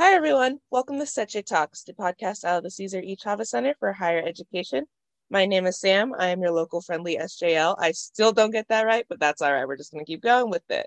[0.00, 0.60] Hi, everyone.
[0.70, 3.16] Welcome to CECHE Talks, the podcast out of the Cesar E.
[3.16, 4.84] Chavez Center for Higher Education.
[5.28, 6.14] My name is Sam.
[6.16, 7.74] I am your local friendly SJL.
[7.80, 9.66] I still don't get that right, but that's all right.
[9.66, 10.86] We're just going to keep going with it.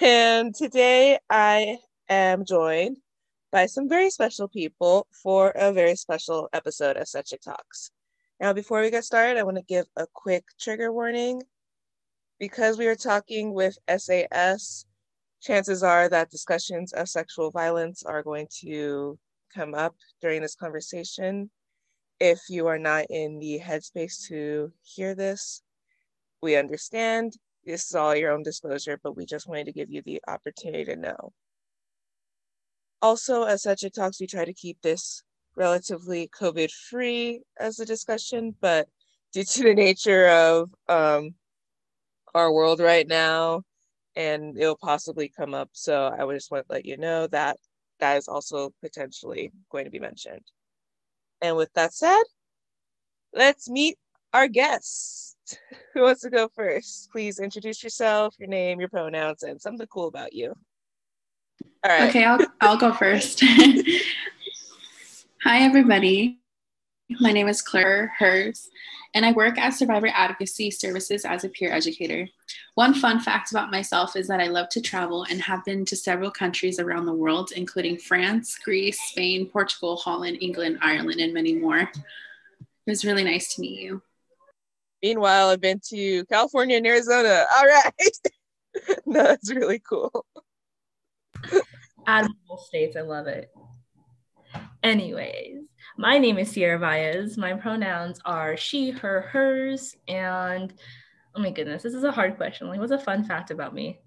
[0.00, 2.98] And today I am joined
[3.50, 7.90] by some very special people for a very special episode of CECHE Talks.
[8.38, 11.42] Now, before we get started, I want to give a quick trigger warning.
[12.38, 14.86] Because we are talking with SAS,
[15.44, 19.18] chances are that discussions of sexual violence are going to
[19.54, 21.50] come up during this conversation.
[22.18, 25.62] If you are not in the headspace to hear this,
[26.42, 27.34] we understand.
[27.64, 30.84] This is all your own disclosure, but we just wanted to give you the opportunity
[30.86, 31.32] to know.
[33.02, 35.22] Also, as CECHE Talks, we try to keep this
[35.56, 38.88] relatively COVID free as a discussion, but
[39.32, 41.34] due to the nature of um,
[42.34, 43.62] our world right now,
[44.16, 45.70] and it'll possibly come up.
[45.72, 47.58] So I would just want to let you know that
[48.00, 50.42] that is also potentially going to be mentioned.
[51.40, 52.22] And with that said,
[53.32, 53.96] let's meet
[54.32, 55.36] our guests.
[55.94, 57.10] Who wants to go first?
[57.12, 60.54] Please introduce yourself, your name, your pronouns, and something cool about you.
[61.84, 62.08] All right.
[62.08, 63.42] Okay, I'll, I'll go first.
[65.44, 66.40] Hi, everybody.
[67.20, 68.70] My name is Claire Hers,
[69.14, 72.28] and I work at Survivor Advocacy Services as a peer educator.
[72.74, 75.96] One fun fact about myself is that I love to travel and have been to
[75.96, 81.54] several countries around the world, including France, Greece, Spain, Portugal, Holland, England, Ireland, and many
[81.54, 81.80] more.
[81.80, 81.90] It
[82.86, 84.02] was really nice to meet you.
[85.02, 87.44] Meanwhile, I've been to California and Arizona.
[87.56, 87.92] All right.
[89.06, 90.24] no, that's really cool.
[92.06, 92.96] Admirable states.
[92.96, 93.50] I love it.
[94.82, 95.64] Anyways,
[95.96, 97.36] my name is Sierra Baez.
[97.36, 100.72] My pronouns are she, her, hers, and
[101.34, 102.68] oh my goodness, this is a hard question.
[102.68, 104.00] Like, what's a fun fact about me?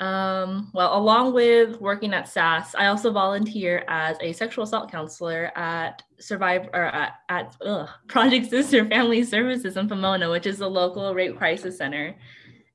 [0.00, 5.56] Um, well, along with working at SAS, I also volunteer as a sexual assault counselor
[5.56, 10.66] at Survivor or at, at ugh, Project Sister Family Services in Pomona, which is a
[10.66, 12.16] local rape crisis center.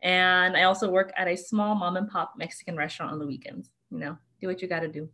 [0.02, 3.72] And I also work at a small mom and pop Mexican restaurant on the weekends.
[3.92, 5.10] You know, do what you got to do.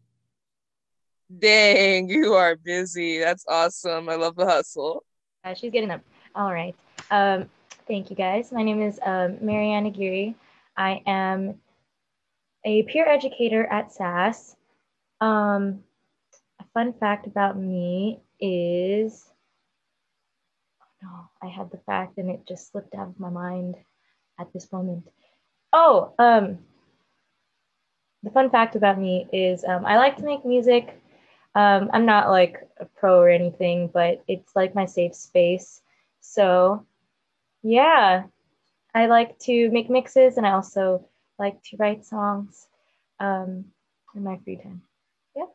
[1.40, 3.20] Dang, you are busy.
[3.20, 4.10] That's awesome.
[4.10, 5.04] I love the hustle.
[5.44, 6.02] Uh, she's getting up.
[6.36, 6.76] All right.
[7.12, 7.50] Um,
[7.88, 8.52] thank you, guys.
[8.52, 10.36] My name is um, Mariana Aguirre.
[10.76, 11.56] I am
[12.66, 14.56] a peer educator at SAS.
[15.22, 15.84] Um,
[16.60, 19.26] a fun fact about me is,
[20.82, 23.76] oh no, I had the fact and it just slipped out of my mind
[24.40, 25.08] at this moment.
[25.72, 26.60] Oh, um,
[28.24, 31.00] the fun fact about me is um, I like to make music.
[31.56, 35.82] Um, I'm not like a pro or anything, but it's like my safe space.
[36.20, 36.86] So,
[37.62, 38.24] yeah,
[38.96, 42.68] I like to make mixes and I also like to write songs
[43.20, 43.66] um,
[44.16, 44.82] in my free time.
[45.36, 45.50] Yep.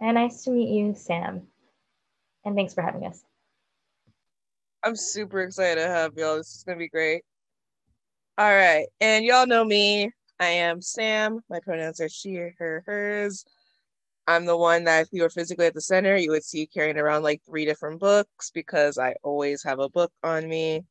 [0.00, 1.42] And nice to meet you, Sam.
[2.44, 3.22] And thanks for having us.
[4.82, 6.36] I'm super excited to have y'all.
[6.36, 7.22] This is going to be great.
[8.38, 8.86] All right.
[9.00, 10.10] And y'all know me.
[10.38, 11.40] I am Sam.
[11.50, 13.44] My pronouns are she, her, hers.
[14.30, 16.98] I'm the one that if you were physically at the center, you would see carrying
[16.98, 20.84] around like three different books because I always have a book on me.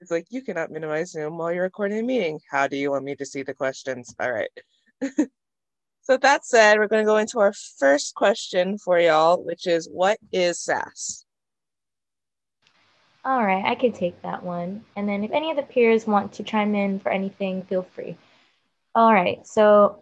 [0.00, 2.40] It's like you cannot minimize Zoom while you're recording a meeting.
[2.50, 4.12] How do you want me to see the questions?
[4.18, 4.50] All right.
[6.02, 9.88] so that said, we're going to go into our first question for y'all, which is
[9.88, 11.24] what is SAS?
[13.24, 14.84] All right, I can take that one.
[14.96, 18.16] And then if any of the peers want to chime in for anything, feel free.
[18.96, 20.01] All right, so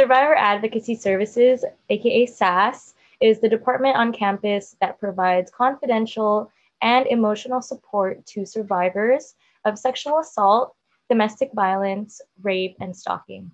[0.00, 6.50] Survivor Advocacy Services, aka SAS, is the department on campus that provides confidential
[6.80, 9.34] and emotional support to survivors
[9.66, 10.74] of sexual assault,
[11.10, 13.50] domestic violence, rape, and stalking.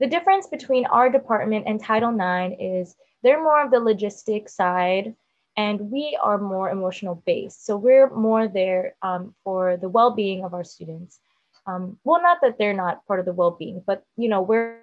[0.00, 5.14] The difference between our department and Title IX is they're more of the logistic side,
[5.56, 7.64] and we are more emotional based.
[7.64, 11.20] So we're more there um, for the well being of our students.
[11.64, 14.80] Um, well, not that they're not part of the well being, but you know, we're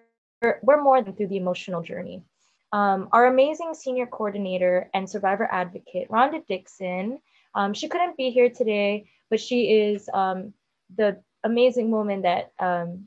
[0.62, 2.24] we're more than through the emotional journey.
[2.72, 7.19] Um, our amazing senior coordinator and survivor advocate, Rhonda Dixon,
[7.56, 10.54] um, she couldn't be here today, but she is um,
[10.95, 13.06] the amazing woman that um,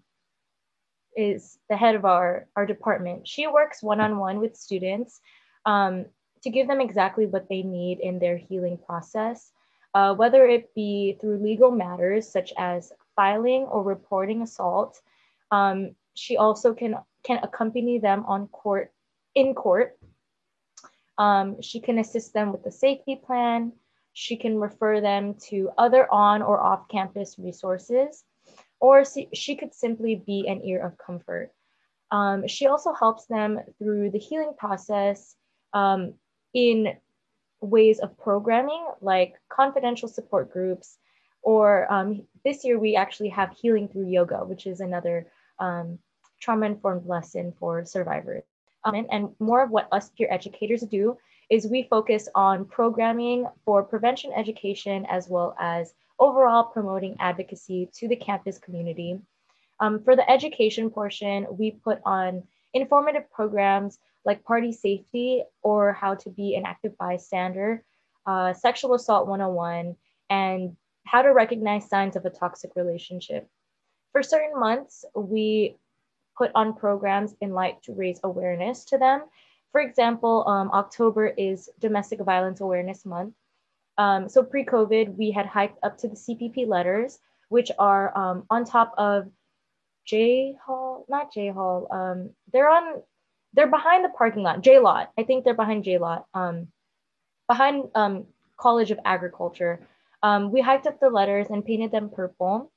[1.17, 3.27] is the head of our, our department.
[3.27, 5.21] She works one-on-one with students
[5.65, 6.07] um,
[6.43, 9.51] to give them exactly what they need in their healing process,
[9.95, 15.01] uh, whether it be through legal matters such as filing or reporting assault.
[15.51, 18.93] Um, she also can can accompany them on court
[19.35, 19.99] in court.
[21.19, 23.73] Um, she can assist them with the safety plan.
[24.13, 28.25] She can refer them to other on or off campus resources,
[28.81, 31.53] or she could simply be an ear of comfort.
[32.11, 35.35] Um, she also helps them through the healing process
[35.73, 36.15] um,
[36.55, 36.97] in
[37.61, 40.99] ways of programming, like confidential support groups,
[41.43, 45.27] or um, this year we actually have healing through yoga, which is another
[45.59, 45.99] um,
[46.41, 48.45] trauma informed lesson for survivors.
[48.85, 51.19] Um, and, and more of what us peer educators do
[51.51, 58.09] is we focus on programming for prevention education as well as overall promoting advocacy to
[58.09, 59.21] the campus community.
[59.81, 66.15] Um, for the education portion, we put on informative programs like party safety or how
[66.15, 67.85] to be an active bystander,
[68.27, 69.97] uh, sexual assault 101,
[70.31, 73.49] and how to recognize signs of a toxic relationship.
[74.13, 75.77] For certain months, we
[76.37, 79.23] put on programs in light to raise awareness to them.
[79.73, 83.35] For example, um, October is Domestic Violence Awareness Month.
[83.99, 87.19] Um, so pre-COVID, we had hiked up to the CPP letters,
[87.49, 89.31] which are um, on top of
[90.05, 91.89] J Hall, not J Hall.
[91.91, 93.03] Um, they're on,
[93.55, 95.11] they're behind the parking lot, J Lot.
[95.19, 96.69] I think they're behind J Lot, um,
[97.49, 98.27] behind um,
[98.59, 99.87] College of Agriculture.
[100.51, 102.73] We hiked up the letters and painted them purple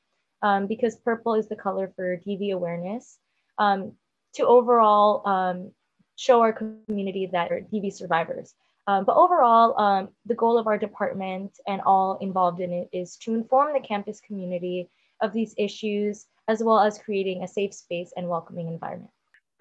[0.67, 3.17] because purple is the color for DV awareness
[3.59, 3.93] um,
[4.33, 5.71] to overall um,
[6.15, 8.55] show our community that are DV survivors.
[8.87, 13.17] Um, but overall, um, the goal of our department and all involved in it is
[13.17, 14.89] to inform the campus community
[15.21, 19.11] of these issues, as well as creating a safe space and welcoming environment.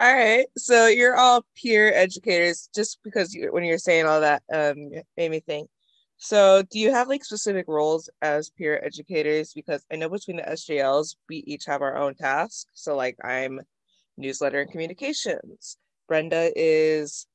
[0.01, 2.69] All right, so you're all peer educators.
[2.73, 5.69] Just because you, when you're saying all that, um, made me think.
[6.17, 9.53] So, do you have like specific roles as peer educators?
[9.53, 12.65] Because I know between the SJLs, we each have our own tasks.
[12.73, 13.59] So, like, I'm
[14.19, 15.77] newsletter and communications.
[16.07, 17.25] Brenda is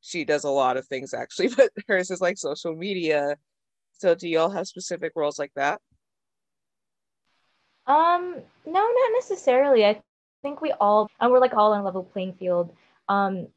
[0.00, 3.36] she does a lot of things actually, but hers is like social media.
[3.92, 5.80] So do y'all have specific roles like that?
[7.86, 9.84] Um, no, not necessarily.
[9.84, 10.00] I
[10.42, 12.74] think we all and we're like all on level playing field.
[13.08, 13.48] Um,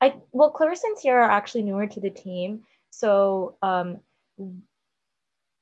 [0.00, 4.00] I well, Clarissa and Sierra are actually newer to the team, so um,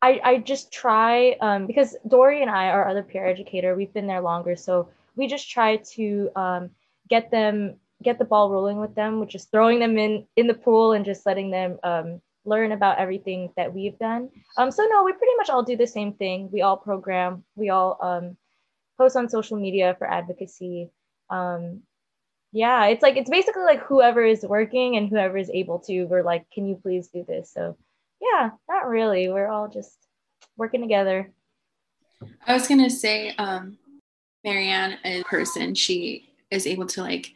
[0.03, 4.07] I I just try um because Dory and I, our other peer educator, we've been
[4.07, 6.71] there longer, so we just try to um
[7.09, 10.55] get them get the ball rolling with them, which is throwing them in in the
[10.55, 14.31] pool and just letting them um, learn about everything that we've done.
[14.57, 16.51] Um, so no, we pretty much all do the same thing.
[16.53, 17.45] We all program.
[17.57, 18.37] We all um,
[18.99, 20.91] post on social media for advocacy.
[21.31, 21.83] Um,
[22.53, 26.05] yeah, it's like it's basically like whoever is working and whoever is able to.
[26.05, 27.51] We're like, can you please do this?
[27.53, 27.77] So
[28.21, 29.29] yeah, not really.
[29.29, 29.97] We're all just
[30.57, 31.33] working together.
[32.47, 33.79] I was gonna say, um,
[34.47, 37.35] Marianne, a person, she is able to like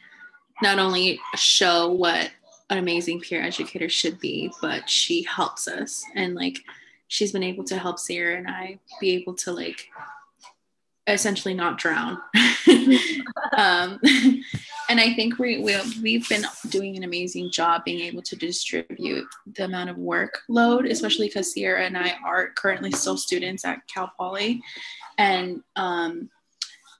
[0.61, 2.31] not only show what
[2.69, 6.03] an amazing peer educator should be, but she helps us.
[6.15, 6.57] And like
[7.09, 9.89] she's been able to help Sierra and I be able to like
[11.05, 12.17] essentially not drown.
[13.57, 13.99] um,
[14.87, 19.27] and I think we, we, we've been doing an amazing job being able to distribute
[19.55, 24.13] the amount of workload, especially because Sierra and I are currently still students at Cal
[24.17, 24.61] Poly.
[25.17, 26.29] And um,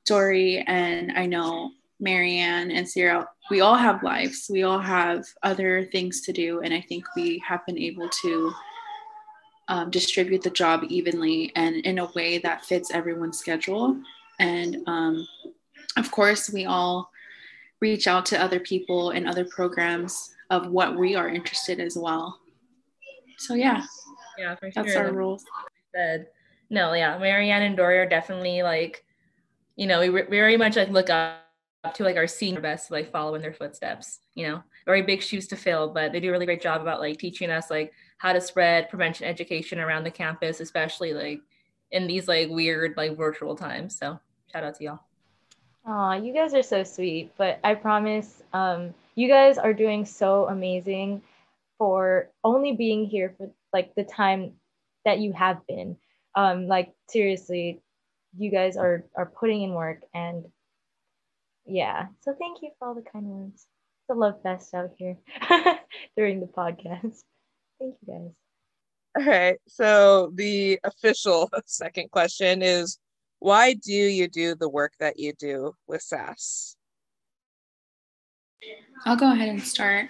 [0.06, 4.48] Dory and I know Marianne and Sarah, we all have lives.
[4.50, 6.62] We all have other things to do.
[6.62, 8.53] And I think we have been able to
[9.68, 13.98] um, distribute the job evenly and in a way that fits everyone's schedule.
[14.39, 15.27] And um,
[15.98, 17.12] of course, we all
[17.80, 22.40] reach out to other people and other programs of what we are interested as well.
[23.37, 23.83] So yeah,
[24.37, 25.44] yeah, for that's our rules.
[25.95, 26.28] Said
[26.69, 29.04] no, yeah, Marianne and Dory are definitely like,
[29.81, 31.40] you know, we re- very much like look up
[31.95, 34.61] to like our senior best like follow in their footsteps you know?
[34.85, 37.50] Very big shoes to fill but they do a really great job about like teaching
[37.50, 41.42] us like how to spread prevention education around the campus especially like
[41.90, 44.19] in these like weird like virtual times so
[44.52, 45.00] shout out to y'all.
[45.88, 50.47] Aw, you guys are so sweet but i promise um you guys are doing so
[50.47, 51.23] amazing
[51.80, 54.54] for only being here for like the time
[55.06, 55.97] that you have been.
[56.35, 57.81] Um like seriously
[58.38, 60.45] you guys are are putting in work and
[61.66, 62.07] yeah.
[62.21, 63.68] So thank you for all the kind words.
[64.09, 65.18] The love fest out here
[66.18, 67.21] during the podcast.
[67.80, 68.31] Thank you guys.
[69.18, 69.57] All right.
[69.68, 72.97] So the official second question is
[73.40, 76.76] why do you do the work that you do with SAS?
[79.06, 80.09] I'll go ahead and start.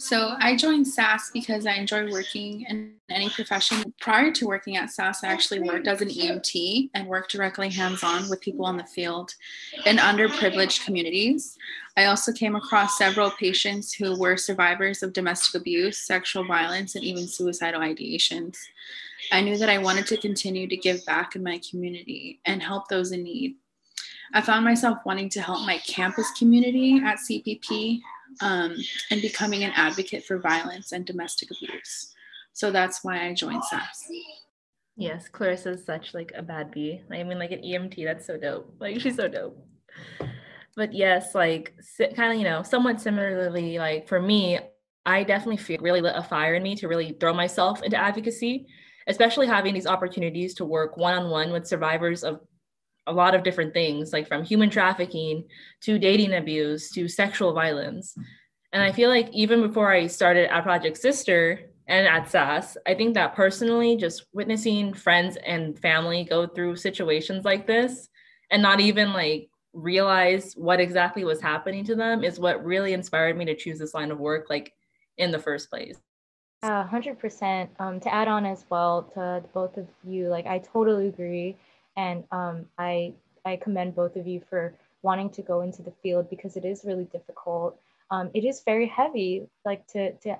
[0.00, 3.92] So I joined SAS because I enjoy working in any profession.
[4.00, 8.04] Prior to working at SAS, I actually worked as an EMT and worked directly hands
[8.04, 9.34] on with people on the field
[9.86, 11.58] in underprivileged communities.
[11.96, 17.02] I also came across several patients who were survivors of domestic abuse, sexual violence, and
[17.02, 18.56] even suicidal ideations.
[19.32, 22.86] I knew that I wanted to continue to give back in my community and help
[22.86, 23.56] those in need.
[24.34, 28.00] I found myself wanting to help my campus community at CPP
[28.40, 28.76] um,
[29.10, 32.14] and becoming an advocate for violence and domestic abuse.
[32.52, 34.04] So that's why I joined SAS.
[34.96, 37.00] Yes, Clarissa's such like a bad bee.
[37.10, 38.74] I mean, like an EMT, that's so dope.
[38.80, 39.64] Like she's so dope.
[40.74, 41.74] But yes, like
[42.16, 44.58] kind of, you know, somewhat similarly, like for me,
[45.06, 48.66] I definitely feel really lit a fire in me to really throw myself into advocacy,
[49.06, 52.40] especially having these opportunities to work one on one with survivors of
[53.08, 55.44] a lot of different things, like from human trafficking
[55.82, 58.14] to dating abuse to sexual violence.
[58.72, 62.94] And I feel like even before I started at Project Sister and at SAS, I
[62.94, 68.08] think that personally, just witnessing friends and family go through situations like this
[68.50, 73.36] and not even like realize what exactly was happening to them is what really inspired
[73.36, 74.72] me to choose this line of work, like
[75.16, 75.98] in the first place.
[76.62, 77.70] Hundred percent.
[77.78, 81.56] Um, to add on as well to both of you, like I totally agree
[81.98, 83.12] and um, I
[83.44, 86.84] I commend both of you for wanting to go into the field because it is
[86.84, 87.78] really difficult.
[88.10, 90.38] Um, it is very heavy, like to to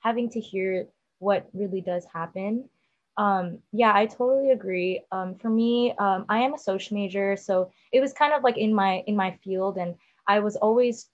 [0.00, 0.86] having to hear
[1.18, 2.68] what really does happen.
[3.16, 5.02] Um, yeah, I totally agree.
[5.10, 8.58] Um, for me, um, I am a social major, so it was kind of like
[8.58, 11.08] in my in my field, and I was always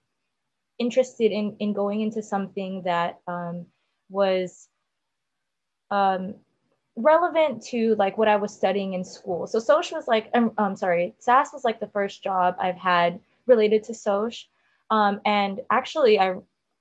[0.78, 3.66] interested in in going into something that um,
[4.11, 4.69] was
[5.90, 6.35] um,
[6.97, 9.47] relevant to like what I was studying in school.
[9.47, 12.57] So Soch was like, I'm, um, I'm um, sorry, SAS was like the first job
[12.59, 14.47] I've had related to Soch.
[14.91, 16.37] Um, and actually, I,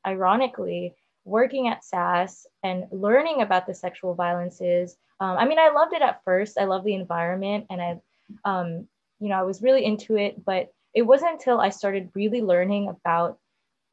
[0.05, 0.93] ironically,
[1.25, 4.95] working at SAS and learning about the sexual violences.
[5.19, 6.57] Um, I mean, I loved it at first.
[6.57, 7.99] I love the environment and I,
[8.45, 8.87] um,
[9.19, 12.87] you know, I was really into it, but it wasn't until I started really learning
[12.87, 13.37] about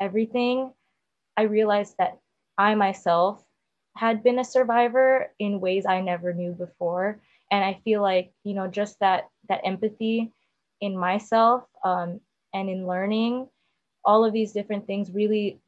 [0.00, 0.73] everything,
[1.37, 2.19] I realized that
[2.59, 3.43] I myself
[3.97, 7.21] had been a survivor in ways I never knew before.
[7.51, 10.33] And I feel like, you know, just that that empathy
[10.81, 12.21] in myself um,
[12.55, 13.49] and in learning
[14.05, 15.61] all of these different things really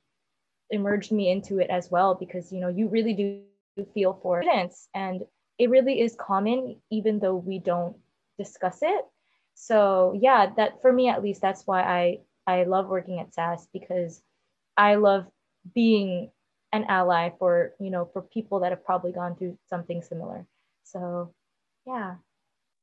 [0.71, 3.43] emerged me into it as well because you know you really do
[3.93, 5.23] feel for students and
[5.59, 7.97] it really is common even though we don't
[8.39, 9.05] discuss it
[9.55, 13.69] so yeah that for me at least that's why i i love working at sas
[13.73, 14.23] because
[14.77, 15.27] i love
[15.75, 16.31] being
[16.75, 20.47] an ally for you know for people that have probably gone through something similar.
[20.83, 21.33] So
[21.87, 22.17] yeah.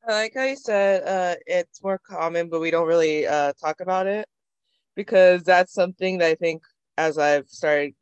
[0.07, 3.81] I like how you said uh, it's more common but we don't really uh, talk
[3.81, 4.27] about it
[4.95, 6.63] because that's something that i think
[6.97, 7.93] as i've started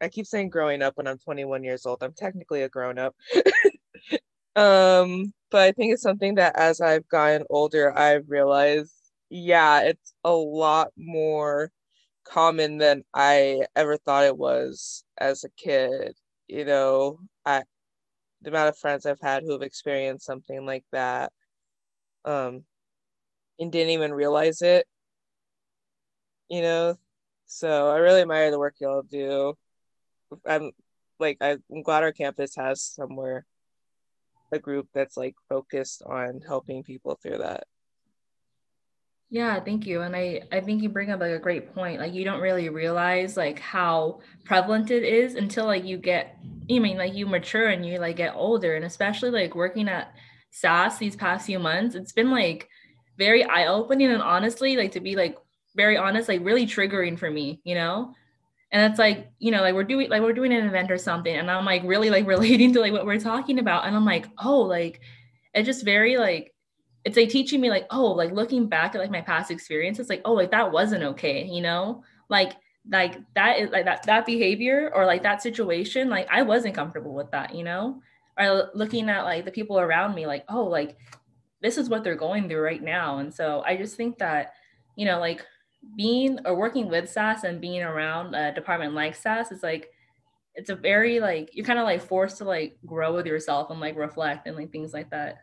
[0.00, 3.14] i keep saying growing up when i'm 21 years old i'm technically a grown up
[4.56, 8.92] um but i think it's something that as i've gotten older i've realized
[9.30, 11.70] yeah it's a lot more
[12.24, 16.16] common than I ever thought it was as a kid.
[16.48, 17.64] You know, I
[18.42, 21.32] the amount of friends I've had who have experienced something like that,
[22.24, 22.64] um,
[23.58, 24.86] and didn't even realize it.
[26.48, 26.98] You know,
[27.46, 29.54] so I really admire the work y'all do.
[30.46, 30.72] I'm
[31.18, 33.46] like I'm glad our campus has somewhere
[34.52, 37.64] a group that's like focused on helping people through that.
[39.30, 40.02] Yeah, thank you.
[40.02, 41.98] And I, I think you bring up like a great point.
[42.00, 46.38] Like you don't really realize like how prevalent it is until like you get
[46.68, 48.74] you mean like you mature and you like get older.
[48.76, 50.14] And especially like working at
[50.50, 52.68] SAS these past few months, it's been like
[53.18, 55.36] very eye-opening and honestly, like to be like
[55.74, 58.14] very honest, like really triggering for me, you know?
[58.72, 61.34] And it's like, you know, like we're doing like we're doing an event or something,
[61.34, 63.86] and I'm like really like relating to like what we're talking about.
[63.86, 65.00] And I'm like, oh, like
[65.54, 66.53] it's just very like
[67.04, 70.08] it's like teaching me like oh like looking back at like my past experience it's
[70.08, 72.02] like oh like that wasn't okay you know?
[72.28, 72.54] Like
[72.90, 77.14] like that is like that that behavior or like that situation like i wasn't comfortable
[77.14, 78.00] with that you know?
[78.38, 80.96] Or looking at like the people around me like oh like
[81.62, 83.18] this is what they're going through right now.
[83.18, 84.54] And so i just think that
[84.96, 85.44] you know like
[85.96, 89.90] being or working with sas and being around a department like sas is like
[90.54, 93.80] it's a very like you're kind of like forced to like grow with yourself and
[93.80, 95.38] like reflect and like things like that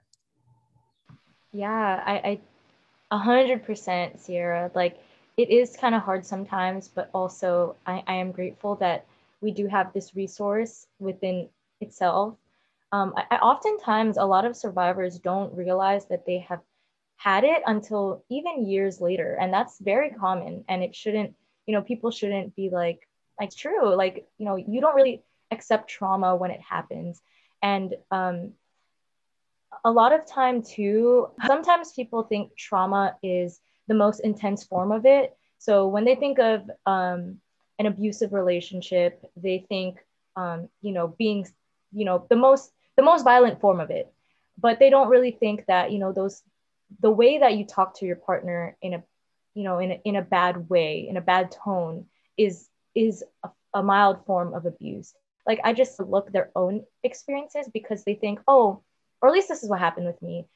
[1.52, 2.40] yeah, I,
[3.12, 4.72] a hundred percent, Sierra.
[4.74, 4.98] Like
[5.38, 9.06] it is kind of hard sometimes, but also I, I am grateful that
[9.42, 11.50] we do have this resource within
[11.82, 12.36] itself.
[12.92, 16.62] Um, I, I, oftentimes a lot of survivors don't realize that they have
[17.18, 20.66] had it until even years later, and that's very common.
[20.70, 23.08] And it shouldn't, you know, people shouldn't be like,
[23.40, 27.22] like true, like you know, you don't really accept trauma when it happens,
[27.62, 28.54] and um,
[29.84, 35.06] a lot of time too sometimes people think trauma is the most intense form of
[35.06, 35.36] it.
[35.58, 37.38] So when they think of um,
[37.80, 39.98] an abusive relationship they think
[40.36, 41.48] um, you know being
[41.92, 44.12] you know the most the most violent form of it.
[44.58, 46.44] But they don't really think that you know those
[47.00, 49.04] the way that you talk to your partner in a
[49.54, 52.06] you know in a, in a bad way in a bad tone
[52.38, 55.14] is is a, a mild form of abuse.
[55.48, 58.84] Like i just look their own experiences because they think oh
[59.22, 60.48] or at least this is what happened with me.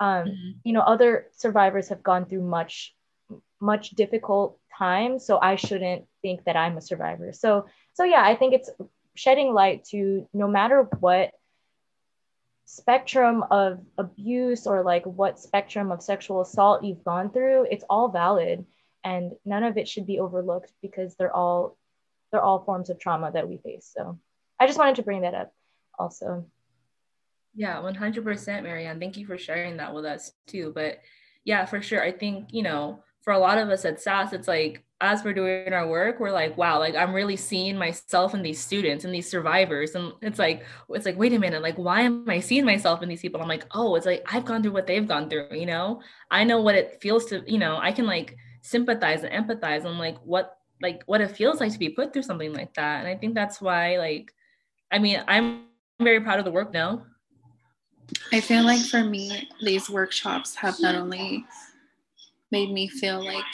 [0.00, 0.50] Um, mm-hmm.
[0.64, 2.94] you know other survivors have gone through much
[3.60, 7.32] much difficult times so i shouldn't think that i'm a survivor.
[7.32, 8.70] So so yeah i think it's
[9.14, 11.30] shedding light to no matter what
[12.66, 18.08] spectrum of abuse or like what spectrum of sexual assault you've gone through it's all
[18.08, 18.66] valid
[19.04, 21.76] and none of it should be overlooked because they're all
[22.32, 23.92] they're all forms of trauma that we face.
[23.94, 24.18] So
[24.58, 25.52] i just wanted to bring that up
[25.98, 26.46] also
[27.54, 30.98] yeah 100% marianne thank you for sharing that with us too but
[31.44, 34.46] yeah for sure i think you know for a lot of us at SAS, it's
[34.46, 38.42] like as we're doing our work, we're like, wow, like I'm really seeing myself in
[38.42, 39.94] these students and these survivors.
[39.94, 43.08] And it's like, it's like, wait a minute, like, why am I seeing myself in
[43.08, 43.40] these people?
[43.40, 46.02] I'm like, oh, it's like I've gone through what they've gone through, you know?
[46.30, 49.98] I know what it feels to, you know, I can like sympathize and empathize on
[49.98, 53.00] like what like what it feels like to be put through something like that.
[53.00, 54.32] And I think that's why, like,
[54.92, 55.62] I mean, I'm
[55.98, 57.06] very proud of the work now.
[58.32, 61.44] I feel like for me, these workshops have not only
[62.50, 63.44] made me feel like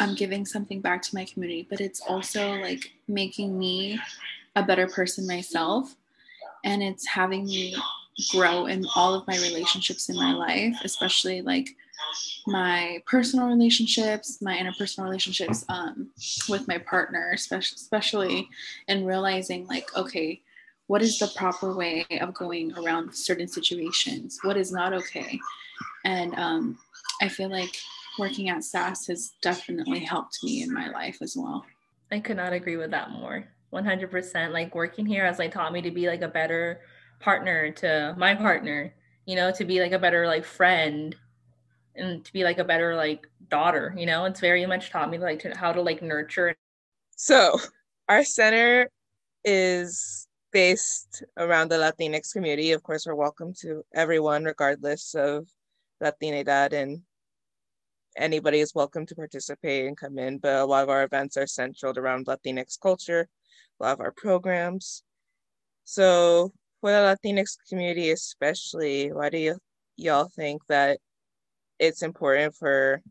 [0.00, 3.98] I'm giving something back to my community, but it's also like making me
[4.56, 5.94] a better person myself.
[6.64, 7.76] And it's having me
[8.30, 11.68] grow in all of my relationships in my life, especially like
[12.46, 16.10] my personal relationships, my interpersonal relationships um,
[16.48, 18.48] with my partner, especially, especially
[18.88, 20.40] in realizing like, okay,
[20.86, 24.38] what is the proper way of going around certain situations?
[24.42, 25.38] What is not okay?
[26.04, 26.78] And um,
[27.22, 27.74] I feel like
[28.18, 31.64] working at SAS has definitely helped me in my life as well.
[32.12, 33.44] I could not agree with that more.
[33.72, 34.52] 100%.
[34.52, 36.80] Like working here has like taught me to be like a better
[37.18, 38.94] partner to my partner,
[39.26, 41.16] you know, to be like a better like friend
[41.96, 45.18] and to be like a better like daughter, you know, it's very much taught me
[45.18, 46.54] like to, how to like nurture.
[47.16, 47.58] So
[48.08, 48.90] our center
[49.44, 50.23] is
[50.54, 52.70] based around the Latinx community.
[52.70, 55.48] Of course, we're welcome to everyone, regardless of
[56.00, 57.02] Latinidad and
[58.16, 61.48] anybody is welcome to participate and come in, but a lot of our events are
[61.48, 63.28] centered around Latinx culture,
[63.80, 65.02] a lot of our programs.
[65.82, 69.58] So for the Latinx community especially, why do you
[69.96, 71.00] y'all think that
[71.80, 73.02] it's important for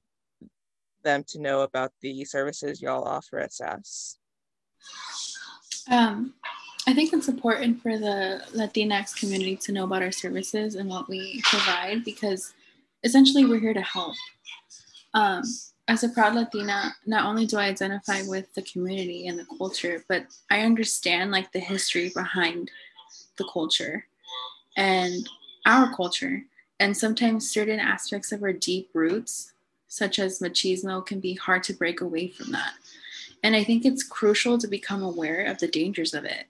[1.04, 4.18] them to know about the services y'all offer at SAS?
[5.92, 6.36] Um,
[6.86, 11.08] I think it's important for the Latinx community to know about our services and what
[11.08, 12.54] we provide because
[13.04, 14.16] essentially we're here to help.
[15.14, 15.44] Um,
[15.88, 20.04] as a proud Latina, not only do I identify with the community and the culture,
[20.10, 22.70] but I understand like the history behind
[23.38, 24.06] the culture
[24.76, 25.28] and
[25.66, 26.44] our culture.
[26.80, 29.54] And sometimes certain aspects of our deep roots,
[29.88, 32.74] such as machismo, can be hard to break away from that.
[33.42, 36.46] And I think it's crucial to become aware of the dangers of it.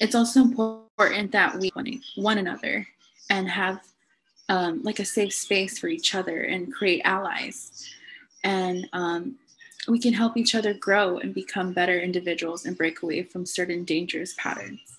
[0.00, 1.70] It's also important that we
[2.16, 2.86] one another
[3.30, 3.80] and have
[4.48, 7.90] um, like a safe space for each other and create allies.
[8.42, 9.36] And um,
[9.88, 13.84] we can help each other grow and become better individuals and break away from certain
[13.84, 14.93] dangerous patterns.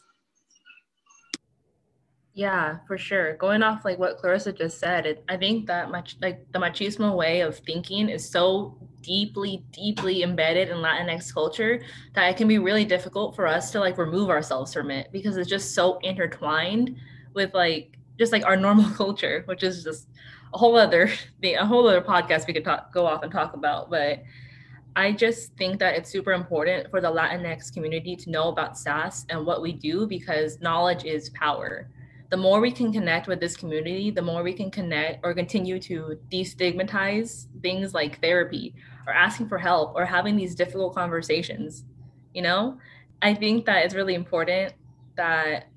[2.35, 3.37] Yeah, for sure.
[3.37, 7.15] Going off like what Clarissa just said, it, I think that much like the machismo
[7.15, 11.81] way of thinking is so deeply, deeply embedded in Latinx culture
[12.13, 15.37] that it can be really difficult for us to like remove ourselves from it because
[15.37, 16.97] it's just so intertwined
[17.33, 20.09] with like just like our normal culture, which is just
[20.53, 21.09] a whole other
[21.41, 23.89] thing, a whole other podcast we could talk, go off and talk about.
[23.89, 24.23] But
[24.97, 29.25] I just think that it's super important for the Latinx community to know about SAS
[29.29, 31.89] and what we do because knowledge is power.
[32.29, 35.79] The more we can connect with this community, the more we can connect or continue
[35.81, 38.73] to destigmatize things like therapy
[39.05, 41.83] or asking for help or having these difficult conversations.
[42.33, 42.79] You know,
[43.21, 44.73] I think that it's really important
[45.15, 45.67] that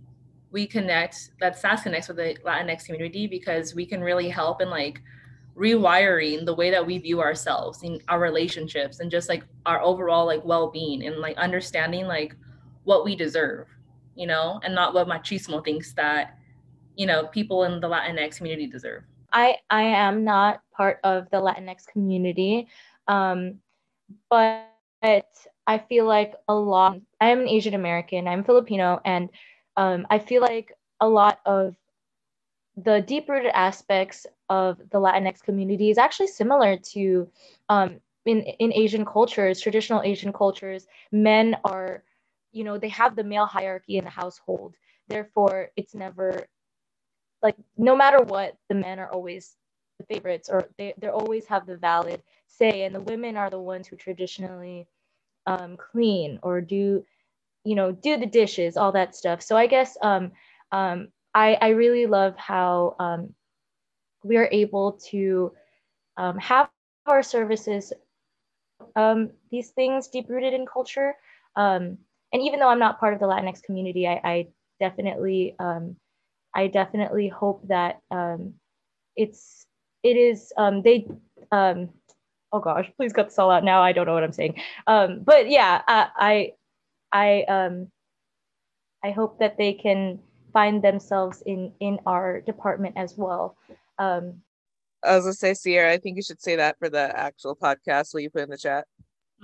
[0.51, 4.71] we connect that SAS connects with the Latinx community because we can really help in
[4.71, 5.01] like
[5.57, 10.25] rewiring the way that we view ourselves in our relationships and just like our overall
[10.25, 12.35] like well-being and like understanding like
[12.85, 13.67] what we deserve,
[14.19, 16.37] you know, and not what machismo thinks that,
[16.97, 19.05] you know, people in the Latinx community deserve.
[19.33, 22.67] I I am not part of the Latinx community,
[23.07, 23.61] um,
[24.29, 24.67] but
[25.03, 27.01] I feel like a lot.
[27.21, 28.27] I am an Asian American.
[28.27, 29.31] I'm Filipino, and
[29.77, 31.77] um, I feel like a lot of
[32.77, 37.29] the deep rooted aspects of the Latinx community is actually similar to
[37.69, 42.03] um, in, in Asian cultures, traditional Asian cultures, men are,
[42.53, 44.75] you know, they have the male hierarchy in the household.
[45.09, 46.47] Therefore, it's never
[47.43, 49.57] like no matter what, the men are always
[49.99, 53.61] the favorites or they, they always have the valid say and the women are the
[53.61, 54.87] ones who traditionally
[55.47, 57.05] um, clean or do
[57.65, 60.33] you know do the dishes all that stuff so i guess um,
[60.73, 63.35] um, I, I really love how um,
[64.25, 65.53] we are able to
[66.17, 66.71] um, have
[67.07, 67.93] our services
[68.97, 71.15] um, these things deep rooted in culture
[71.57, 71.99] um,
[72.33, 74.49] and even though i'm not part of the latinx community i, I
[74.81, 75.97] definitely um,
[76.55, 78.55] i definitely hope that um,
[79.17, 79.67] it's
[80.03, 81.07] it is um, they
[81.51, 81.91] um,
[82.53, 85.21] oh gosh please cut this all out now i don't know what i'm saying um,
[85.25, 86.53] but yeah i
[87.13, 87.89] i um,
[89.05, 90.19] i hope that they can
[90.53, 93.57] find themselves in in our department as well
[93.99, 94.41] um,
[95.05, 98.13] I was gonna say, Sierra, I think you should say that for the actual podcast.
[98.13, 98.87] Will you put in the chat?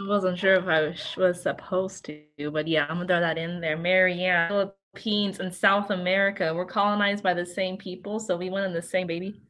[0.01, 3.61] I wasn't sure if I was supposed to, but yeah, I'm gonna throw that in
[3.61, 3.77] there.
[3.77, 8.73] Marianne, Philippines and South America were colonized by the same people, so we went in
[8.73, 9.41] the same baby.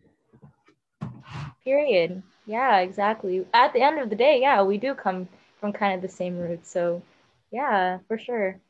[1.65, 2.23] Period.
[2.47, 3.47] Yeah, exactly.
[3.55, 5.29] At the end of the day, yeah, we do come
[5.61, 6.71] from kind of the same roots.
[6.71, 7.03] So,
[7.51, 8.61] yeah, for sure.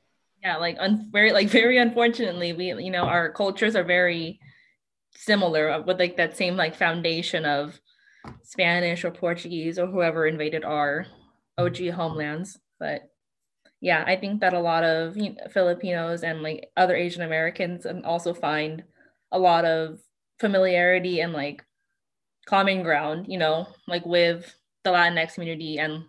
[0.44, 4.38] Yeah, like un- very, like very unfortunately, we you know our cultures are very
[5.16, 7.80] similar uh, with like that same like foundation of
[8.42, 11.06] Spanish or Portuguese or whoever invaded our
[11.58, 12.58] OG homelands.
[12.78, 13.10] But
[13.80, 17.86] yeah, I think that a lot of you know, Filipinos and like other Asian Americans
[17.86, 18.82] um, also find
[19.32, 20.00] a lot of
[20.40, 21.64] familiarity and like
[22.46, 26.04] common ground, you know, like with the Latinx community and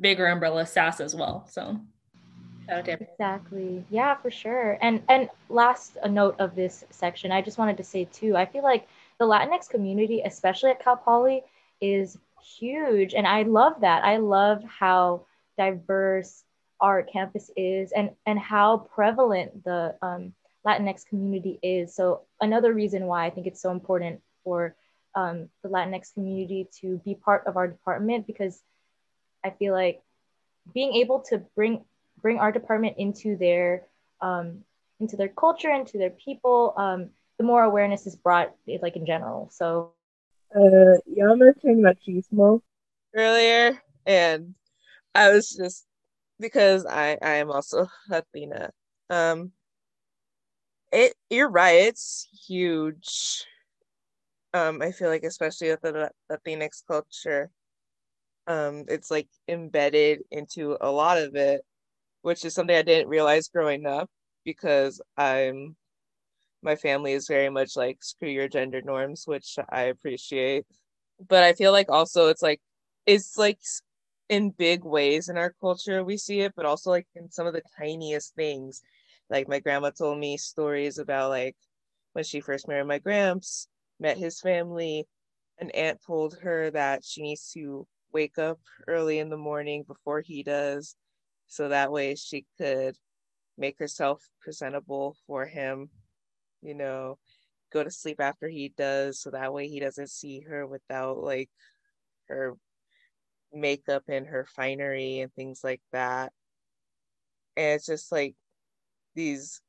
[0.00, 1.46] bigger umbrella SAS as well.
[1.50, 1.80] So
[2.68, 7.76] exactly yeah for sure and and last a note of this section i just wanted
[7.76, 8.86] to say too i feel like
[9.18, 11.42] the latinx community especially at cal poly
[11.80, 15.24] is huge and i love that i love how
[15.56, 16.44] diverse
[16.80, 20.32] our campus is and and how prevalent the um,
[20.66, 24.74] latinx community is so another reason why i think it's so important for
[25.14, 28.62] um, the Latinx community to be part of our department because
[29.44, 30.00] I feel like
[30.72, 31.84] being able to bring
[32.20, 33.84] bring our department into their
[34.20, 34.64] um,
[35.00, 39.48] into their culture, into their people, um, the more awareness is brought, like in general.
[39.52, 39.92] So,
[40.54, 42.60] uh, y'all mentioned machismo
[43.14, 44.54] earlier, and
[45.14, 45.86] I was just
[46.40, 48.70] because I I am also Latina.
[49.10, 49.52] Um,
[50.92, 53.44] it you're right, it's huge
[54.54, 57.50] um i feel like especially with the latinx culture
[58.48, 61.62] um it's like embedded into a lot of it
[62.22, 64.10] which is something i didn't realize growing up
[64.44, 65.76] because i'm
[66.62, 70.66] my family is very much like screw your gender norms which i appreciate.
[71.28, 72.60] But i feel like also it's like
[73.06, 73.58] it's like
[74.28, 77.54] in big ways in our culture we see it but also like in some of
[77.54, 78.82] the tiniest things.
[79.30, 81.56] Like my grandma told me stories about like
[82.12, 83.68] when she first married my gramps
[84.00, 85.06] met his family,
[85.58, 90.20] an aunt told her that she needs to wake up early in the morning before
[90.20, 90.96] he does,
[91.46, 92.96] so that way she could
[93.56, 95.90] make herself presentable for him,
[96.62, 97.18] you know,
[97.72, 101.50] go to sleep after he does, so that way he doesn't see her without like
[102.28, 102.56] her
[103.52, 106.32] makeup and her finery and things like that.
[107.56, 108.34] And it's just like
[109.14, 109.62] these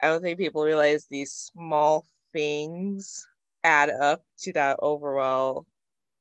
[0.00, 3.26] I don't think people realize these small things
[3.64, 5.66] add up to that overall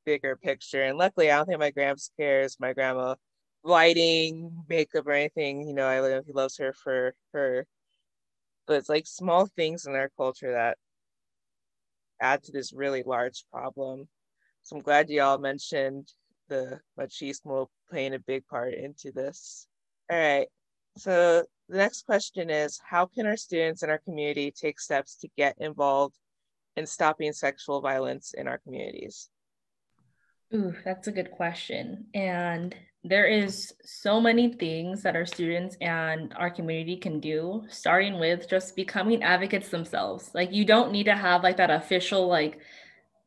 [0.05, 0.83] bigger picture.
[0.83, 2.59] And luckily, I don't think my gramps cares.
[2.59, 3.15] My grandma
[3.63, 5.67] lighting, makeup, or anything.
[5.67, 7.67] You know, I don't love he loves her for her.
[8.67, 10.77] But it's like small things in our culture that
[12.21, 14.07] add to this really large problem.
[14.63, 16.11] So I'm glad you all mentioned
[16.49, 19.67] the machismo playing a big part into this.
[20.11, 20.47] All right.
[20.97, 25.29] So the next question is How can our students in our community take steps to
[25.37, 26.15] get involved
[26.75, 29.29] in stopping sexual violence in our communities?
[30.53, 32.07] Ooh, that's a good question.
[32.13, 38.19] And there is so many things that our students and our community can do, starting
[38.19, 40.31] with just becoming advocates themselves.
[40.33, 42.59] Like you don't need to have like that official like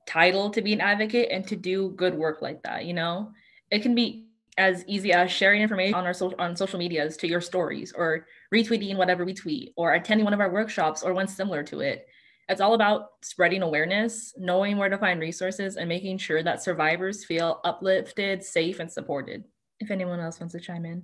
[0.06, 3.32] title to be an advocate and to do good work like that, you know?
[3.70, 4.26] It can be
[4.58, 8.26] as easy as sharing information on our so- on social medias to your stories or
[8.52, 12.06] retweeting whatever we tweet or attending one of our workshops or one similar to it.
[12.48, 17.24] It's all about spreading awareness, knowing where to find resources, and making sure that survivors
[17.24, 19.44] feel uplifted, safe, and supported.
[19.80, 21.02] If anyone else wants to chime in.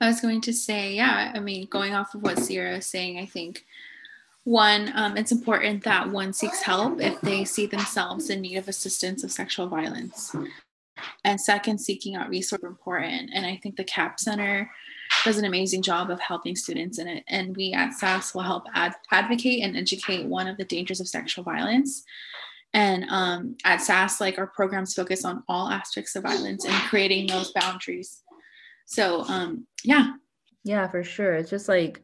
[0.00, 3.18] I was going to say, yeah, I mean, going off of what Sierra is saying,
[3.18, 3.64] I think
[4.44, 8.68] one, um, it's important that one seeks help if they see themselves in need of
[8.68, 10.34] assistance of sexual violence.
[11.24, 13.30] And second seeking out resources are important.
[13.34, 14.70] And i think the cap center
[15.24, 17.24] does an amazing job of helping students in it.
[17.28, 21.08] And we at sas will help ad- advocate and educate one of the dangers of
[21.08, 22.04] sexual violence
[22.74, 27.26] And um, at SAS, like our programs focus on all aspects of violence and creating
[27.26, 28.22] those boundaries.
[28.86, 30.12] So um, yeah.
[30.64, 31.34] Yeah, for sure.
[31.34, 32.02] It's just like,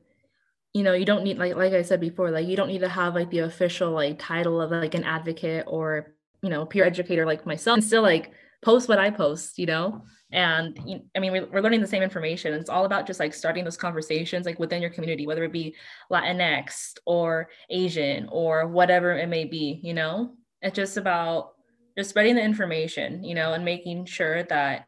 [0.73, 2.89] you know, you don't need like like I said before, like you don't need to
[2.89, 7.27] have like the official like title of like an advocate or you know peer educator
[7.27, 7.77] like myself.
[7.77, 8.33] And still like
[8.65, 10.03] post what I post, you know.
[10.33, 10.77] And
[11.15, 12.55] I mean, we're, we're learning the same information.
[12.55, 15.77] It's all about just like starting those conversations like within your community, whether it be
[16.11, 20.35] Latinx or Asian or whatever it may be, you know.
[20.65, 21.53] It's just about
[21.97, 24.87] just spreading the information, you know, and making sure that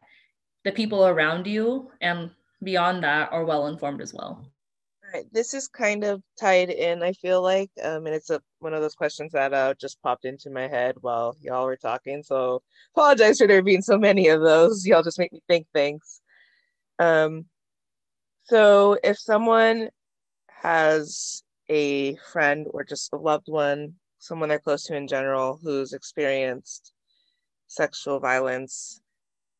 [0.65, 2.31] the people around you and
[2.63, 4.43] beyond that are well informed as well.
[5.03, 8.41] All right, this is kind of tied in, I feel like, um, and it's a,
[8.59, 12.23] one of those questions that uh, just popped into my head while y'all were talking.
[12.23, 12.61] So
[12.95, 14.85] apologize for there being so many of those.
[14.85, 16.21] Y'all just make me think things.
[16.99, 17.45] Um,
[18.45, 19.89] so if someone
[20.49, 23.93] has a friend or just a loved one
[24.27, 26.91] someone they're close to in general who's experienced
[27.67, 29.01] sexual violence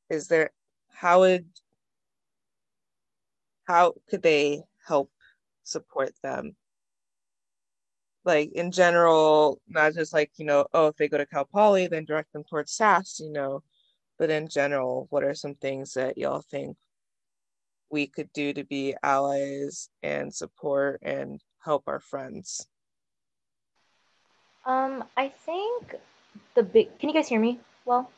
[0.09, 0.49] is there
[0.89, 1.45] how would
[3.65, 5.11] how could they help
[5.63, 6.55] support them?
[8.25, 11.87] Like in general not just like you know oh if they go to cal poly
[11.87, 13.63] then direct them towards sas you know
[14.19, 16.75] but in general what are some things that y'all think
[17.89, 22.67] we could do to be allies and support and help our friends
[24.67, 25.95] um, I think
[26.55, 26.99] the big.
[26.99, 27.59] Can you guys hear me?
[27.85, 28.09] Well,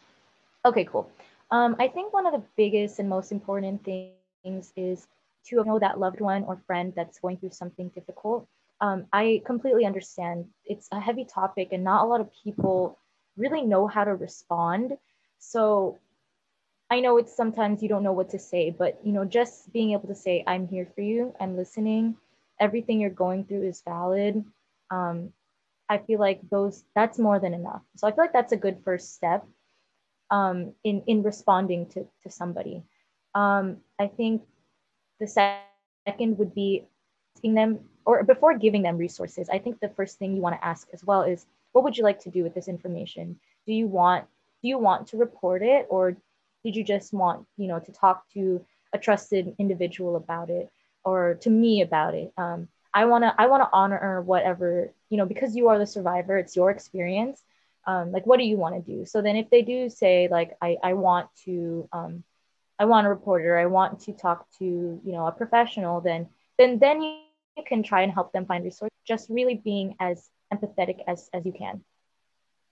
[0.65, 1.09] okay, cool.
[1.51, 4.65] Um, I think one of the biggest and most important things is
[5.03, 8.31] to know that loved one or friend that's going through something difficult.
[8.65, 12.97] Um, I completely understand it's a heavy topic, and not a lot of people
[13.37, 14.97] really know how to respond.
[15.39, 15.97] So
[16.89, 19.91] I know it's sometimes you don't know what to say, but you know, just being
[19.91, 21.33] able to say, "I'm here for you.
[21.39, 22.17] I'm listening.
[22.59, 24.43] Everything you're going through is valid."
[24.91, 25.31] Um,
[25.89, 27.81] I feel like those that's more than enough.
[27.95, 29.45] So I feel like that's a good first step
[30.31, 32.83] um, in in responding to to somebody.
[33.35, 34.43] Um, I think
[35.19, 36.87] the second would be
[37.35, 39.49] asking them or before giving them resources.
[39.49, 42.03] I think the first thing you want to ask as well is what would you
[42.03, 43.39] like to do with this information?
[43.65, 44.25] Do you want
[44.61, 46.15] do you want to report it or
[46.63, 50.69] did you just want you know to talk to a trusted individual about it
[51.03, 52.31] or to me about it?
[52.37, 55.85] Um, I want to I want to honor whatever you know because you are the
[55.85, 56.37] survivor.
[56.37, 57.41] It's your experience.
[57.87, 59.05] Um, like, what do you want to do?
[59.05, 62.23] So then, if they do say like, I I want to um,
[62.77, 66.79] I want a reporter, I want to talk to you know a professional, then then
[66.79, 67.19] then you,
[67.67, 68.95] can try and help them find resources.
[69.05, 71.83] Just really being as empathetic as as you can.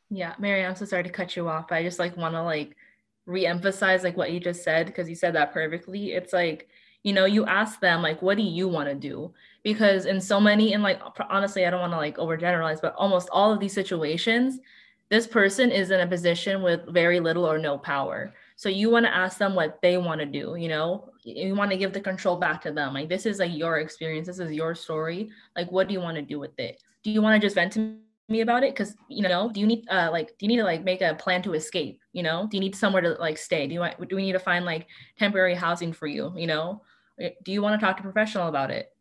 [0.10, 1.72] Yeah, Mary, I'm so sorry to cut you off.
[1.74, 2.76] I just like want to like
[3.26, 6.14] re-emphasize like what you just said because you said that perfectly.
[6.14, 6.70] It's like
[7.08, 9.32] you know you ask them like what do you want to do?
[9.64, 13.30] Because in so many and like honestly i don't want to like overgeneralize but almost
[13.32, 14.60] all of these situations
[15.10, 18.34] this person is in a position with very little or no power.
[18.58, 21.10] So you want to ask them what they want to do you know?
[21.24, 24.28] You want to give the control back to them like this is like your experience.
[24.28, 25.30] This is your story.
[25.56, 26.84] Like what do you want to do with it?
[27.04, 27.96] Do you want to just vent to
[28.28, 28.74] me about it?
[28.76, 31.16] Because you know do you need uh like do you need to like make a
[31.16, 32.48] plan to escape you know?
[32.50, 33.66] Do you need somewhere to like stay?
[33.66, 36.82] Do you want do we need to find like temporary housing for you you know
[37.18, 38.94] do you want to talk to a professional about it?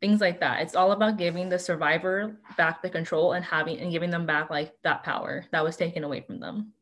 [0.00, 0.62] Things like that.
[0.62, 4.50] It's all about giving the survivor back the control and having and giving them back
[4.50, 6.72] like that power that was taken away from them.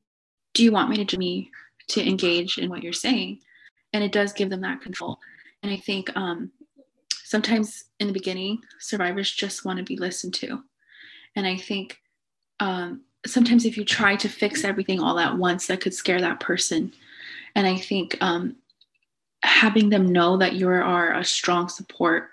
[0.55, 1.51] Do you want me to me
[1.89, 3.41] to engage in what you're saying?
[3.93, 5.19] And it does give them that control.
[5.63, 6.51] And i think um,
[7.25, 10.63] sometimes in the beginning survivors just want to be listened to.
[11.37, 11.99] And i think
[12.61, 16.41] um, sometimes if you try to fix everything all at once that could scare that
[16.41, 16.93] person.
[17.55, 18.57] And i think um,
[19.45, 22.31] having them know that you are a strong support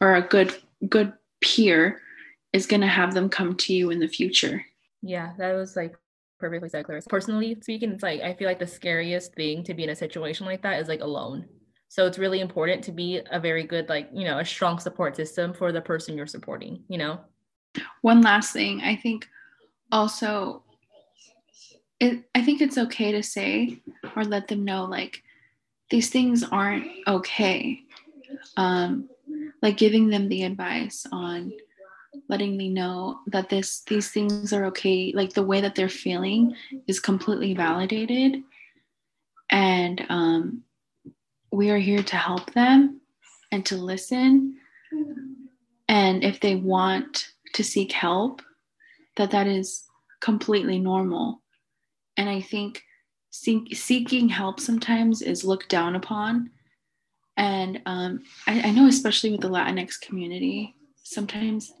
[0.00, 0.54] or a good
[0.88, 2.00] good peer
[2.52, 4.64] is going to have them come to you in the future.
[5.02, 5.96] Yeah that was like
[6.38, 7.00] perfectly said Claire.
[7.08, 10.44] personally speaking it's like i feel like the scariest thing to be in a situation
[10.44, 11.46] like that is like alone.
[11.88, 15.16] So it's really important to be a very good like you know a strong support
[15.16, 17.20] system for the person you're supporting you know?
[18.00, 19.28] One last thing i think
[19.92, 20.62] also
[22.00, 23.82] it, i think it's okay to say
[24.14, 25.22] or let them know like
[25.90, 27.82] these things aren't okay.
[28.56, 29.08] Um,
[29.62, 31.52] like giving them the advice on
[32.28, 36.54] letting me know that this these things are okay like the way that they're feeling
[36.86, 38.42] is completely validated.
[39.50, 40.62] And um,
[41.52, 43.00] we are here to help them
[43.52, 44.56] and to listen.
[45.88, 48.42] And if they want to seek help
[49.16, 49.84] that that is
[50.20, 51.42] completely normal.
[52.16, 52.82] And i think
[53.42, 56.50] seek, seeking help sometimes is looked down upon.
[57.36, 61.72] And um, I, I know, especially with the Latinx community, sometimes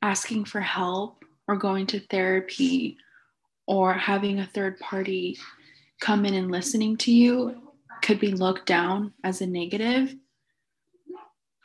[0.00, 2.96] asking for help or going to therapy
[3.66, 5.38] or having a third party
[6.00, 7.72] come in and listening to you
[8.02, 10.14] could be looked down as a negative.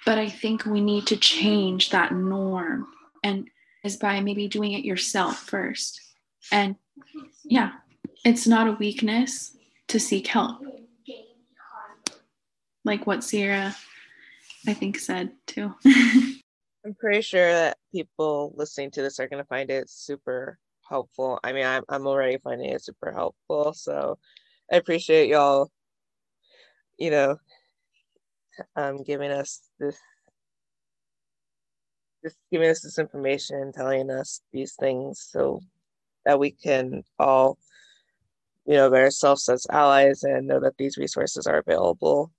[0.06, 2.88] But I think we need to change that norm
[3.24, 3.50] and
[3.84, 6.00] is by maybe doing it yourself first.
[6.52, 6.76] And
[7.44, 7.72] yeah,
[8.24, 9.56] it's not a weakness
[9.90, 10.62] to seek help.
[12.84, 13.76] Like what Sierra,
[14.68, 15.74] I think, said too.
[15.86, 21.40] I'm pretty sure that people listening to this are going to find it super helpful.
[21.44, 23.74] I mean, I'm, I'm already finding it super helpful.
[23.74, 24.18] So
[24.72, 25.70] I appreciate y'all,
[26.98, 27.38] you know,
[28.76, 29.98] um, giving us this,
[32.24, 35.60] just giving us this information, telling us these things so
[36.26, 37.58] that we can all,
[38.68, 42.32] you know, bear ourselves as allies and know that these resources are available.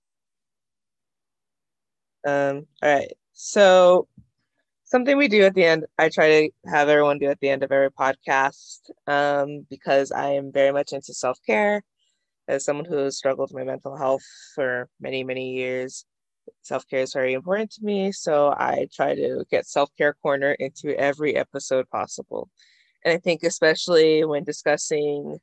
[2.25, 3.11] Um, all right.
[3.33, 4.07] So
[4.89, 7.63] something we do at the end i try to have everyone do at the end
[7.63, 11.83] of every podcast um, because i am very much into self-care
[12.47, 14.23] as someone who has struggled with my mental health
[14.55, 16.05] for many many years
[16.63, 21.35] self-care is very important to me so i try to get self-care corner into every
[21.35, 22.49] episode possible
[23.05, 25.37] and i think especially when discussing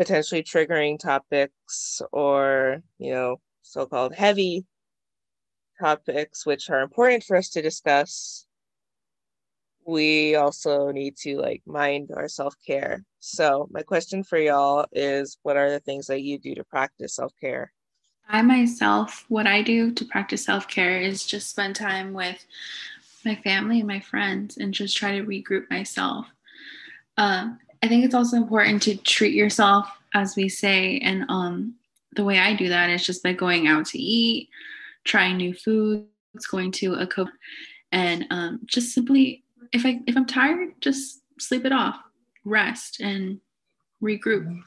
[0.00, 4.64] potentially triggering topics or you know so-called heavy
[5.78, 8.46] topics which are important for us to discuss.
[9.86, 13.04] We also need to like mind our self-care.
[13.18, 17.16] So my question for y'all is what are the things that you do to practice
[17.16, 17.70] self-care?
[18.26, 22.46] I myself what i do to practice self-care is just spend time with
[23.26, 26.26] my family and my friends and just try to regroup myself.
[27.18, 31.74] Um, i think it's also important to treat yourself as we say and um,
[32.16, 34.48] the way i do that is just by going out to eat
[35.04, 36.06] trying new foods,
[36.50, 37.26] going to a co
[37.92, 41.96] and um, just simply if I if I'm tired, just sleep it off,
[42.44, 43.40] rest and
[44.02, 44.60] regroup.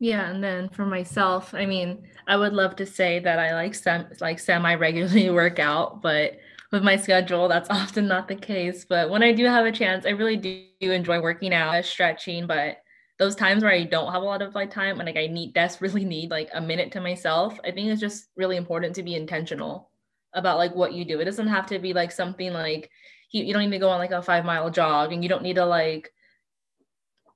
[0.00, 3.74] Yeah, and then for myself, I mean, I would love to say that I like
[3.74, 6.38] sem- like semi regularly work out, but
[6.72, 8.84] with my schedule, that's often not the case.
[8.84, 12.46] But when I do have a chance, I really do enjoy working out, stretching.
[12.46, 12.78] But
[13.18, 15.54] those times where I don't have a lot of like time and like I need
[15.54, 19.14] desperately need like a minute to myself, I think it's just really important to be
[19.14, 19.90] intentional
[20.34, 21.20] about like what you do.
[21.20, 22.90] It doesn't have to be like something like
[23.32, 25.42] you, you don't need to go on like a five mile jog and you don't
[25.42, 26.10] need to like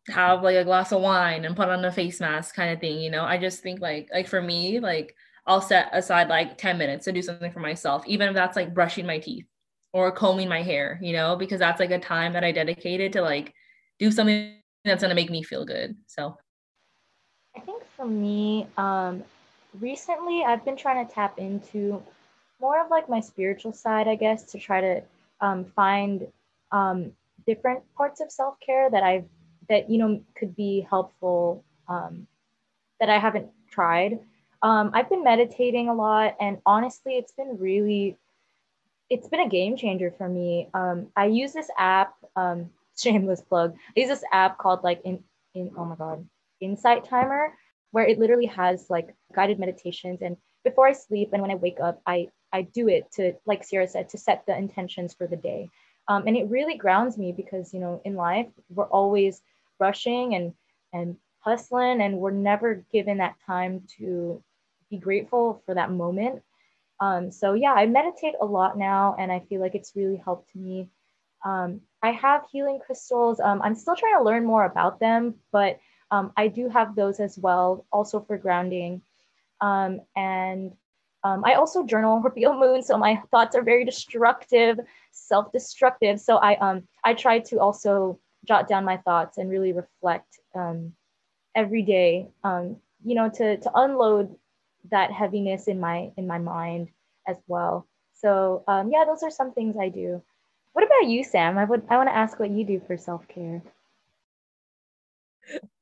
[0.08, 3.00] have like a glass of wine and put on a face mask kind of thing,
[3.00, 3.24] you know.
[3.24, 5.14] I just think like like for me, like
[5.46, 8.74] I'll set aside like 10 minutes to do something for myself, even if that's like
[8.74, 9.46] brushing my teeth
[9.92, 13.22] or combing my hair, you know, because that's like a time that I dedicated to
[13.22, 13.52] like
[13.98, 15.96] do something that's going to make me feel good.
[16.07, 16.37] So
[17.57, 19.22] I think for me, um,
[19.81, 22.02] recently I've been trying to tap into
[22.61, 25.02] more of like my spiritual side, I guess, to try to
[25.40, 26.26] um, find
[26.70, 27.12] um,
[27.46, 29.24] different parts of self care that I've
[29.68, 32.26] that you know could be helpful um,
[33.00, 34.20] that I haven't tried.
[34.62, 38.16] Um, I've been meditating a lot, and honestly, it's been really,
[39.11, 40.68] it's been a game changer for me.
[40.72, 42.14] Um, I use this app.
[42.37, 43.75] Um, shameless plug.
[43.96, 45.22] I use this app called like in
[45.55, 46.27] in oh my god,
[46.61, 47.55] Insight Timer,
[47.90, 50.22] where it literally has like guided meditations.
[50.22, 53.64] And before I sleep and when I wake up, I I do it to like
[53.64, 55.70] Sierra said to set the intentions for the day.
[56.09, 59.40] Um, and it really grounds me because you know in life we're always
[59.79, 60.53] rushing and
[60.92, 64.42] and hustling and we're never given that time to
[64.92, 66.42] be grateful for that moment
[67.00, 70.55] um, so yeah i meditate a lot now and i feel like it's really helped
[70.55, 70.88] me
[71.44, 73.40] um, I have healing crystals.
[73.40, 75.78] Um, I'm still trying to learn more about them, but
[76.11, 79.02] um, I do have those as well, also for grounding.
[79.61, 80.72] Um, and
[81.24, 84.78] um, I also journal Scorpio moon, so my thoughts are very destructive,
[85.12, 86.20] self-destructive.
[86.20, 90.92] So I um I try to also jot down my thoughts and really reflect um,
[91.55, 92.28] every day.
[92.44, 94.37] Um, you know, to to unload
[94.90, 96.88] that heaviness in my in my mind
[97.26, 97.86] as well.
[98.14, 100.22] So um, yeah, those are some things I do.
[100.72, 101.58] What about you, Sam?
[101.58, 103.62] I would I want to ask what you do for self-care.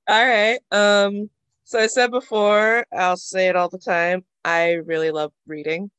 [0.09, 0.59] All right.
[0.71, 1.31] Um
[1.65, 4.25] so I said before, I'll say it all the time.
[4.45, 5.91] I really love reading.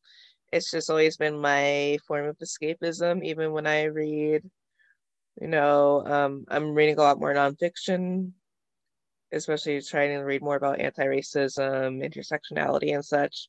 [0.52, 4.43] It's just always been my form of escapism, even when I read,
[5.39, 8.32] you know, um, I'm reading a lot more nonfiction,
[9.32, 13.48] especially trying to read more about anti-racism, intersectionality and such.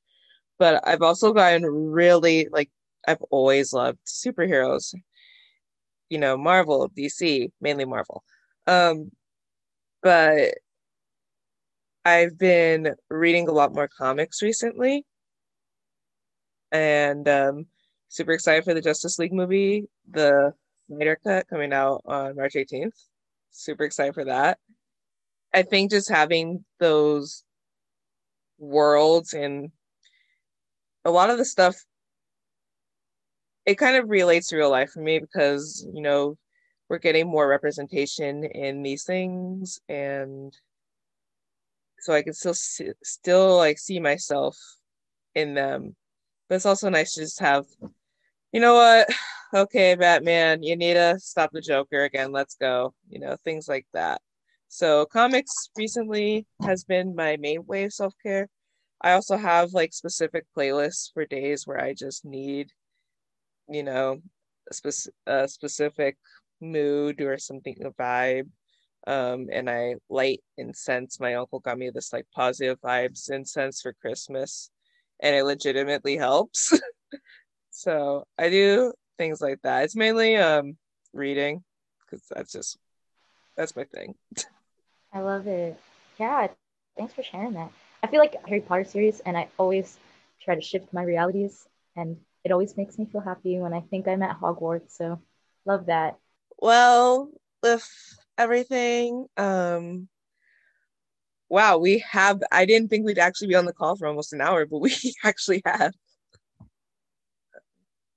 [0.59, 2.71] But I've also gotten really like
[3.07, 4.95] I've always loved superheroes
[6.13, 8.23] you know, Marvel, DC, mainly Marvel.
[8.67, 9.11] Um,
[10.03, 10.53] but
[12.05, 15.07] I've been reading a lot more comics recently.
[16.71, 17.67] And um,
[18.09, 20.53] super excited for the Justice League movie, the
[20.87, 22.93] Snyder Cut coming out on March 18th.
[23.51, 24.59] super excited for that.
[25.55, 27.45] I think just having those
[28.59, 29.71] worlds and
[31.05, 31.77] a lot of the stuff
[33.67, 36.37] it kind of relates to real life for me because you know
[36.89, 39.81] we're getting more representation in these things.
[39.89, 40.55] And
[42.01, 44.57] so i can still see, still like see myself
[45.35, 45.97] in them.
[46.49, 47.67] But it's also nice to just have
[48.53, 49.09] you know what?
[49.55, 52.33] Okay batman you need to stop the joker again.
[52.33, 52.95] Let's go.
[53.11, 54.23] You know things like that
[54.73, 58.49] so comics recently has been my main way of self-care.
[59.03, 62.71] I also have like specific playlists for days where i just need
[63.69, 64.23] you know
[64.71, 66.17] a, spec- a specific
[66.63, 68.49] mood or something a vibe.
[69.07, 71.21] Um and i light incense.
[71.21, 74.71] My uncle got me this like positive vibes incense for christmas
[75.21, 76.73] and it legitimately helps.
[77.71, 79.85] So i do things like that.
[79.85, 80.79] It's mainly um
[81.13, 81.63] reading
[82.01, 82.79] because that's just
[83.57, 84.15] that's my thing
[85.13, 85.79] I love it.
[86.19, 86.49] Yeah,
[86.97, 87.71] thanks for sharing that.
[88.03, 89.99] I feel like Harry Potter series, and I always
[90.43, 94.09] try to shift my realities, and it always makes me feel happy when I think
[94.09, 94.93] I'm at Hogwarts.
[94.93, 95.21] So,
[95.65, 96.19] love that.
[96.59, 97.31] well
[97.63, 97.89] with
[98.39, 100.09] everything um
[101.49, 104.41] wow we have i didn't think we'd actually be on the call for almost an
[104.41, 104.95] hour but we
[105.25, 105.93] actually have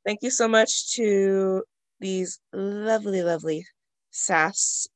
[0.05, 1.63] thank you so much to
[1.99, 3.65] these lovely lovely
[4.11, 4.87] sas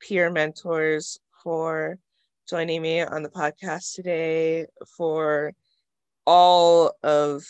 [0.00, 1.18] peer mentors
[1.48, 1.98] for
[2.46, 4.66] joining me on the podcast today
[4.98, 5.54] for
[6.26, 7.42] all of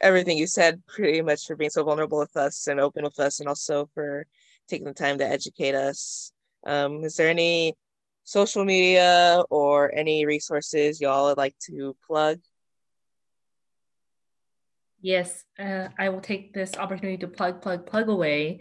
[0.00, 3.38] everything you said pretty much for being so vulnerable with us and open with us
[3.38, 4.24] and also for
[4.66, 6.32] taking the time to educate us
[6.66, 7.74] um, is there any
[8.24, 12.38] social media or any resources y'all would like to plug
[15.02, 18.60] Yes, uh, I will take this opportunity to plug, plug, plug away.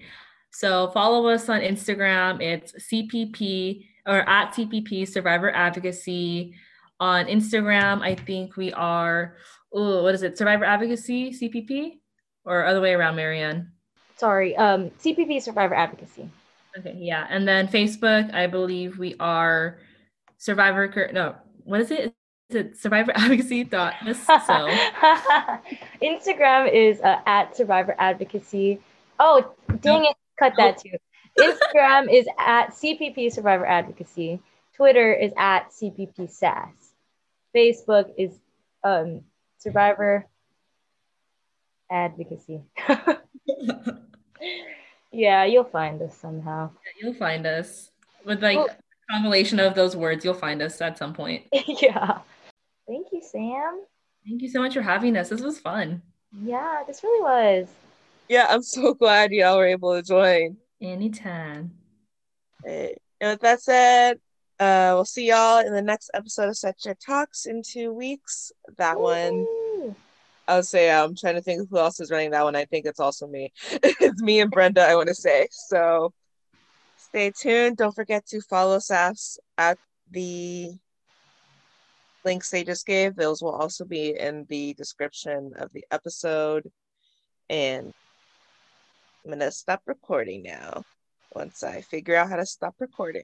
[0.51, 2.41] So follow us on Instagram.
[2.41, 6.55] It's CPP or at CPP Survivor Advocacy.
[6.99, 9.37] On Instagram, I think we are,
[9.71, 10.37] oh, what is it?
[10.37, 11.99] Survivor Advocacy, CPP?
[12.43, 13.71] Or other way around, Marianne?
[14.17, 16.29] Sorry, um, CPP Survivor Advocacy.
[16.77, 17.25] Okay, yeah.
[17.29, 19.79] And then Facebook, I believe we are
[20.37, 22.13] Survivor, Cur- no, what is it?
[22.49, 24.67] Is it Survivor Advocacy dot so
[26.01, 28.79] Instagram is uh, at Survivor Advocacy.
[29.19, 30.97] Oh, dang it, cut that too.
[31.37, 34.39] Instagram is at CPP Survivor Advocacy.
[34.75, 36.93] Twitter is at CPP SAS.
[37.55, 38.31] Facebook is
[38.83, 39.21] um,
[39.57, 40.25] Survivor
[41.91, 42.61] Advocacy.
[45.11, 46.69] yeah, you'll find us somehow.
[47.01, 47.91] you'll find us
[48.25, 48.67] with like Oh.
[48.67, 50.23] a combination of those words.
[50.23, 51.43] You'll find us at some point.
[51.67, 52.19] yeah.
[52.87, 53.83] Thank you, Sam.
[54.27, 55.29] Thank you so much for having us.
[55.29, 56.01] This was fun.
[56.43, 57.67] Yeah, this really was.
[58.29, 61.71] Yeah i'm so glad y'all were able to join Anytime.
[62.65, 62.97] Right.
[63.19, 64.19] And with that said,
[64.59, 68.51] uh, we'll see y'all in the next episode of Such Your Talks in two weeks.
[68.77, 69.45] That one,
[70.47, 72.55] I would say, I'm trying to think who else is running that one.
[72.55, 73.51] I think it's also me.
[73.71, 75.47] it's me and Brenda, I want to say.
[75.51, 76.13] So
[76.95, 77.77] stay tuned.
[77.77, 79.77] Don't forget to follow SAS at
[80.11, 80.71] the
[82.23, 83.15] links they just gave.
[83.15, 86.69] Those will also be in the description of the episode.
[87.49, 87.93] And
[89.29, 90.83] I'm going to stop recording now
[91.35, 93.21] once I figure out how to stop recording.